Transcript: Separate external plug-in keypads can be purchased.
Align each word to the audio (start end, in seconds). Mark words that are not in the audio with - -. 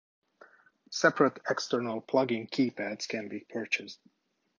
Separate 0.89 1.37
external 1.47 2.01
plug-in 2.01 2.47
keypads 2.47 3.07
can 3.07 3.29
be 3.29 3.41
purchased. 3.41 3.99